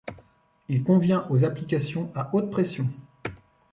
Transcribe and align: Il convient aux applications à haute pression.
Il 0.67 0.83
convient 0.83 1.27
aux 1.29 1.45
applications 1.45 2.09
à 2.15 2.31
haute 2.33 2.49
pression. 2.49 2.87